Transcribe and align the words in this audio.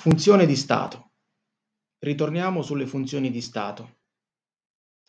Funzione 0.00 0.46
di 0.46 0.56
stato. 0.56 1.10
Ritorniamo 1.98 2.62
sulle 2.62 2.86
funzioni 2.86 3.30
di 3.30 3.42
stato. 3.42 3.98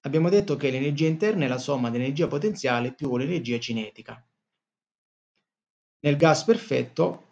Abbiamo 0.01 0.27
detto 0.27 0.57
che 0.57 0.69
l'energia 0.69 1.07
interna 1.07 1.45
è 1.45 1.47
la 1.47 1.59
somma 1.59 1.89
dell'energia 1.89 2.27
potenziale 2.27 2.93
più 2.93 3.15
l'energia 3.15 3.57
cinetica. 3.57 4.21
Nel 6.01 6.17
gas 6.17 6.43
perfetto 6.43 7.27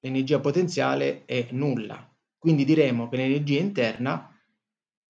l'energia 0.00 0.40
potenziale 0.40 1.26
è 1.26 1.48
nulla, 1.50 2.02
quindi 2.38 2.64
diremo 2.64 3.10
che 3.10 3.16
l'energia 3.18 3.60
interna 3.60 4.34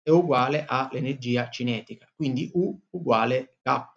è 0.01 0.09
uguale 0.09 0.65
all'energia 0.67 1.51
cinetica, 1.51 2.11
quindi 2.15 2.49
U 2.55 2.81
uguale 2.89 3.59
K. 3.61 3.91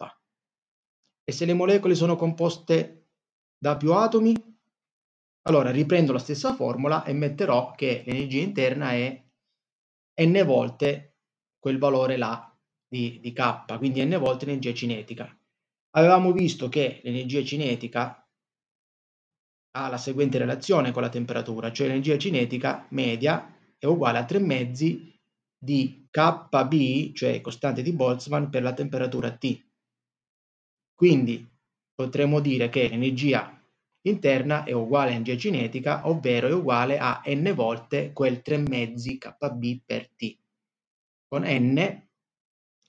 E 1.23 1.31
se 1.31 1.45
le 1.45 1.55
molecole 1.55 1.95
sono 1.95 2.15
composte 2.15 3.07
da 3.57 3.75
più 3.75 3.93
atomi, 3.93 4.54
allora 5.47 5.71
riprendo 5.71 6.11
la 6.11 6.19
stessa 6.19 6.53
formula 6.53 7.03
e 7.03 7.13
metterò 7.13 7.73
che 7.75 8.03
l'energia 8.05 8.41
interna 8.41 8.91
è 8.91 9.23
n 10.21 10.43
volte 10.45 11.17
quel 11.59 11.77
valore 11.77 12.17
là 12.17 12.55
di, 12.87 13.19
di 13.19 13.33
K, 13.33 13.77
quindi 13.77 14.03
n 14.03 14.17
volte 14.17 14.45
l'energia 14.45 14.73
cinetica. 14.73 15.37
Avevamo 15.91 16.31
visto 16.31 16.67
che 16.69 17.01
l'energia 17.03 17.43
cinetica 17.43 18.27
ha 19.77 19.89
la 19.89 19.97
seguente 19.97 20.37
relazione 20.37 20.91
con 20.91 21.01
la 21.01 21.09
temperatura, 21.09 21.71
cioè 21.71 21.87
l'energia 21.87 22.17
cinetica 22.17 22.85
media 22.89 23.53
è 23.77 23.85
uguale 23.85 24.19
a 24.19 24.25
3 24.25 24.39
mezzi 24.39 25.13
di 25.57 26.07
KB, 26.09 27.13
cioè 27.13 27.41
costante 27.41 27.81
di 27.81 27.91
Boltzmann, 27.91 28.45
per 28.45 28.63
la 28.63 28.73
temperatura 28.73 29.31
T. 29.31 29.63
Quindi 30.93 31.45
potremmo 31.93 32.39
dire 32.39 32.69
che 32.69 32.87
l'energia 32.87 33.54
interna 34.09 34.63
è 34.63 34.71
uguale 34.71 35.09
all'energia 35.09 35.37
cinetica, 35.37 36.07
ovvero 36.07 36.47
è 36.47 36.53
uguale 36.53 36.97
a 36.97 37.21
n 37.25 37.51
volte 37.53 38.13
quel 38.13 38.41
3 38.41 38.57
mezzi 38.57 39.17
KB 39.17 39.81
per 39.85 40.09
T. 40.11 40.37
Con 41.27 41.43
n, 41.45 42.07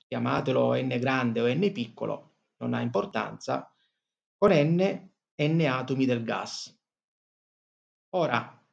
chiamatelo 0.07 0.75
n 0.75 0.97
grande 1.01 1.41
o 1.41 1.49
n 1.49 1.73
piccolo, 1.73 2.35
non 2.59 2.75
ha 2.75 2.81
importanza, 2.81 3.73
con 4.37 4.53
n, 4.53 5.11
n 5.37 5.61
atomi 5.67 6.05
del 6.05 6.23
gas. 6.23 6.75
Ora, 8.11 8.65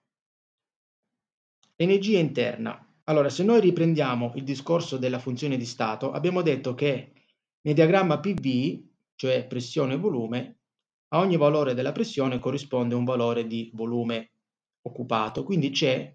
energia 1.76 2.20
interna. 2.20 2.88
Allora, 3.06 3.30
se 3.30 3.44
noi 3.44 3.60
riprendiamo 3.60 4.32
il 4.36 4.44
discorso 4.44 4.98
della 4.98 5.20
funzione 5.20 5.58
di 5.58 5.66
stato, 5.66 6.12
abbiamo 6.12 6.42
detto 6.42 6.74
che 6.74 7.14
nel 7.62 7.74
diagramma 7.74 8.20
PV, 8.20 8.82
cioè 9.16 9.46
pressione 9.46 9.94
e 9.94 9.98
volume, 9.98 10.63
a 11.14 11.20
ogni 11.20 11.38
valore 11.38 11.76
della 11.76 11.92
pressione 11.92 12.40
corrisponde 12.40 12.96
un 12.96 13.04
valore 13.04 13.46
di 13.46 13.70
volume 13.74 14.32
occupato, 14.82 15.44
quindi 15.44 15.70
c'è 15.70 16.14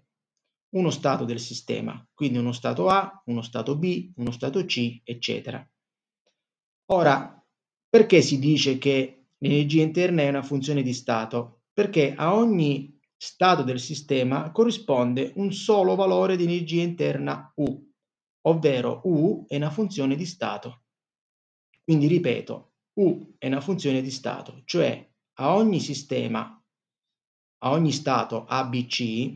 uno 0.75 0.89
stato 0.89 1.23
del 1.23 1.39
sistema, 1.39 2.05
quindi 2.13 2.37
uno 2.37 2.51
stato 2.51 2.89
A, 2.89 3.23
uno 3.25 3.41
stato 3.41 3.77
B, 3.77 4.11
uno 4.17 4.31
stato 4.31 4.63
C, 4.65 5.01
eccetera. 5.03 5.67
Ora, 6.91 7.43
perché 7.89 8.21
si 8.21 8.39
dice 8.39 8.77
che 8.77 9.27
l'energia 9.37 9.81
interna 9.81 10.23
è 10.23 10.29
una 10.29 10.43
funzione 10.43 10.81
di 10.83 10.93
stato? 10.93 11.61
Perché 11.73 12.13
a 12.13 12.35
ogni 12.35 12.99
stato 13.15 13.63
del 13.63 13.79
sistema 13.79 14.51
corrisponde 14.51 15.31
un 15.35 15.53
solo 15.53 15.95
valore 15.95 16.35
di 16.35 16.43
energia 16.43 16.81
interna 16.81 17.51
U, 17.55 17.89
ovvero 18.47 19.01
U 19.05 19.45
è 19.47 19.55
una 19.55 19.69
funzione 19.69 20.15
di 20.15 20.25
stato. 20.25 20.83
Quindi 21.83 22.07
ripeto, 22.07 22.68
U 22.99 23.35
è 23.37 23.47
una 23.47 23.61
funzione 23.61 24.01
di 24.01 24.11
stato, 24.11 24.61
cioè 24.65 25.09
a 25.39 25.55
ogni 25.55 25.79
sistema, 25.79 26.61
a 27.59 27.71
ogni 27.71 27.91
stato 27.93 28.45
ABC, 28.45 29.35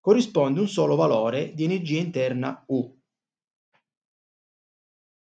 corrisponde 0.00 0.60
un 0.60 0.68
solo 0.68 0.96
valore 0.96 1.54
di 1.54 1.64
energia 1.64 1.98
interna 1.98 2.62
U. 2.68 2.98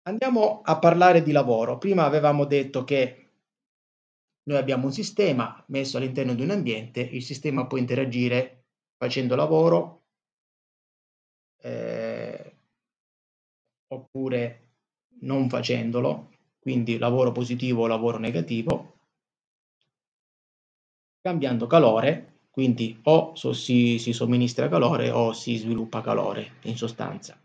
Andiamo 0.04 0.62
a 0.62 0.80
parlare 0.80 1.22
di 1.22 1.34
lavoro. 1.34 1.78
Prima 1.78 2.06
avevamo 2.06 2.46
detto 2.46 2.86
che 2.86 3.32
noi 4.44 4.58
abbiamo 4.58 4.86
un 4.86 4.94
sistema 4.94 5.62
messo 5.68 5.98
all'interno 5.98 6.34
di 6.34 6.44
un 6.44 6.52
ambiente, 6.52 7.02
il 7.02 7.22
sistema 7.22 7.68
può 7.68 7.78
interagire 7.78 8.68
facendo 8.96 9.36
lavoro 9.36 10.06
eh, 11.62 12.58
oppure 13.88 14.70
non 15.20 15.50
facendolo, 15.50 16.37
quindi 16.68 16.98
lavoro 16.98 17.32
positivo 17.32 17.84
o 17.84 17.88
lavoro 17.88 18.18
negativo, 18.18 18.98
cambiando 21.22 21.66
calore, 21.66 22.42
quindi 22.52 23.00
o 23.04 23.34
so, 23.36 23.54
si, 23.54 23.98
si 24.00 24.12
somministra 24.12 24.68
calore 24.68 25.10
o 25.10 25.32
si 25.32 25.56
sviluppa 25.56 26.02
calore 26.02 26.56
in 26.64 26.76
sostanza. 26.76 27.42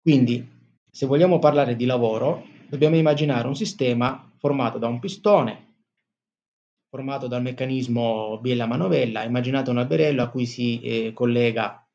Quindi 0.00 0.48
se 0.90 1.04
vogliamo 1.04 1.38
parlare 1.40 1.76
di 1.76 1.84
lavoro 1.84 2.46
dobbiamo 2.70 2.96
immaginare 2.96 3.46
un 3.46 3.54
sistema 3.54 4.32
formato 4.38 4.78
da 4.78 4.86
un 4.86 4.98
pistone, 4.98 5.74
formato 6.88 7.26
dal 7.26 7.42
meccanismo 7.42 8.38
biella-manovella. 8.40 9.24
Immaginate 9.24 9.68
un 9.68 9.76
alberello 9.76 10.22
a 10.22 10.30
cui 10.30 10.46
si 10.46 10.80
eh, 10.80 11.12
collega 11.12 11.86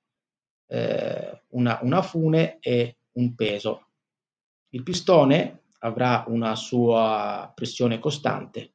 eh, 0.67 1.45
una, 1.53 1.79
una 1.81 2.03
fune 2.03 2.59
e 2.59 2.97
un 3.13 3.33
peso. 3.33 3.87
Il 4.69 4.83
pistone 4.83 5.61
avrà 5.79 6.25
una 6.27 6.55
sua 6.55 7.51
pressione 7.53 7.99
costante. 7.99 8.73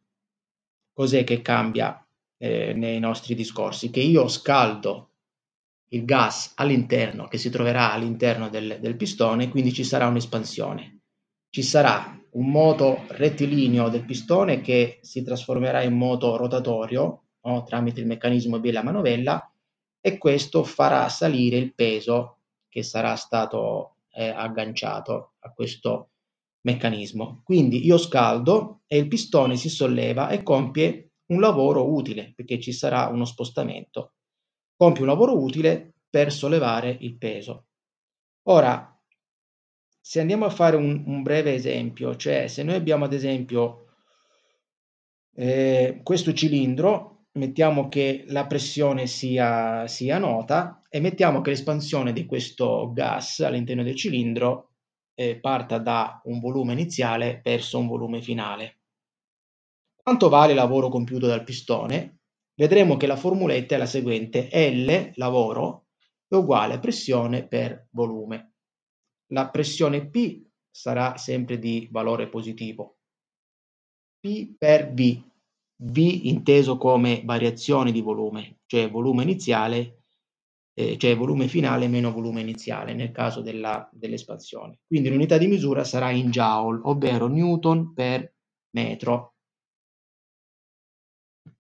Cos'è 0.92 1.24
che 1.24 1.42
cambia 1.42 2.04
eh, 2.36 2.74
nei 2.74 2.98
nostri 3.00 3.34
discorsi? 3.34 3.90
Che 3.90 4.00
io 4.00 4.28
scaldo 4.28 5.08
il 5.88 6.04
gas 6.04 6.52
all'interno, 6.56 7.28
che 7.28 7.38
si 7.38 7.50
troverà 7.50 7.92
all'interno 7.92 8.48
del, 8.48 8.78
del 8.80 8.96
pistone, 8.96 9.48
quindi 9.48 9.72
ci 9.72 9.84
sarà 9.84 10.06
un'espansione. 10.06 11.00
Ci 11.50 11.62
sarà 11.62 12.18
un 12.32 12.50
moto 12.50 13.04
rettilineo 13.08 13.88
del 13.88 14.04
pistone 14.04 14.60
che 14.60 15.00
si 15.02 15.22
trasformerà 15.22 15.82
in 15.82 15.94
moto 15.94 16.36
rotatorio 16.36 17.24
no, 17.42 17.64
tramite 17.64 18.00
il 18.00 18.06
meccanismo 18.06 18.58
biella 18.58 18.82
manovella 18.82 19.50
e 20.00 20.18
questo 20.18 20.64
farà 20.64 21.08
salire 21.08 21.56
il 21.56 21.74
peso 21.74 22.38
che 22.68 22.82
sarà 22.82 23.16
stato 23.16 23.96
eh, 24.12 24.28
agganciato 24.28 25.32
a 25.40 25.52
questo 25.52 26.11
meccanismo. 26.62 27.42
Quindi 27.44 27.84
io 27.84 27.98
scaldo 27.98 28.82
e 28.86 28.98
il 28.98 29.08
pistone 29.08 29.56
si 29.56 29.68
solleva 29.68 30.28
e 30.28 30.42
compie 30.42 31.12
un 31.26 31.40
lavoro 31.40 31.92
utile 31.92 32.32
perché 32.34 32.60
ci 32.60 32.72
sarà 32.72 33.06
uno 33.08 33.24
spostamento. 33.24 34.14
Compie 34.76 35.02
un 35.02 35.08
lavoro 35.08 35.40
utile 35.40 35.94
per 36.08 36.32
sollevare 36.32 36.96
il 37.00 37.16
peso. 37.16 37.66
Ora, 38.48 38.88
se 40.00 40.20
andiamo 40.20 40.44
a 40.44 40.50
fare 40.50 40.76
un, 40.76 41.04
un 41.06 41.22
breve 41.22 41.54
esempio, 41.54 42.16
cioè 42.16 42.48
se 42.48 42.62
noi 42.62 42.74
abbiamo 42.74 43.04
ad 43.04 43.12
esempio 43.12 43.86
eh, 45.34 46.00
questo 46.02 46.32
cilindro, 46.32 47.26
mettiamo 47.34 47.88
che 47.88 48.24
la 48.28 48.46
pressione 48.46 49.06
sia, 49.06 49.86
sia 49.86 50.18
nota 50.18 50.82
e 50.90 51.00
mettiamo 51.00 51.40
che 51.40 51.50
l'espansione 51.50 52.12
di 52.12 52.26
questo 52.26 52.92
gas 52.92 53.40
all'interno 53.40 53.82
del 53.82 53.94
cilindro 53.94 54.71
eh, 55.14 55.38
parta 55.38 55.78
da 55.78 56.20
un 56.24 56.40
volume 56.40 56.72
iniziale 56.72 57.40
verso 57.42 57.78
un 57.78 57.86
volume 57.86 58.20
finale. 58.20 58.80
Quanto 60.02 60.28
vale 60.28 60.52
il 60.52 60.58
lavoro 60.58 60.88
compiuto 60.88 61.26
dal 61.26 61.44
pistone? 61.44 62.20
Vedremo 62.54 62.96
che 62.96 63.06
la 63.06 63.16
formuletta 63.16 63.74
è 63.74 63.78
la 63.78 63.86
seguente: 63.86 64.48
L, 64.52 65.12
lavoro, 65.14 65.86
è 66.26 66.34
uguale 66.34 66.74
a 66.74 66.78
pressione 66.78 67.46
per 67.46 67.88
volume 67.90 68.52
la 69.32 69.48
pressione 69.48 70.06
P 70.06 70.46
sarà 70.70 71.16
sempre 71.16 71.58
di 71.58 71.88
valore 71.90 72.28
positivo. 72.28 72.98
P 74.20 74.54
per 74.56 74.92
V, 74.92 75.20
V 75.82 75.96
inteso 75.96 76.76
come 76.76 77.22
variazione 77.24 77.92
di 77.92 78.00
volume, 78.00 78.60
cioè 78.66 78.90
volume 78.90 79.24
iniziale, 79.24 80.01
eh, 80.74 80.96
cioè 80.98 81.16
volume 81.16 81.48
finale 81.48 81.88
meno 81.88 82.12
volume 82.12 82.40
iniziale 82.40 82.94
nel 82.94 83.10
caso 83.10 83.40
della, 83.40 83.88
dell'espansione. 83.92 84.80
Quindi 84.86 85.10
l'unità 85.10 85.38
di 85.38 85.46
misura 85.46 85.84
sarà 85.84 86.10
in 86.10 86.30
joule, 86.30 86.80
ovvero 86.84 87.26
newton 87.28 87.92
per 87.92 88.32
metro. 88.70 89.31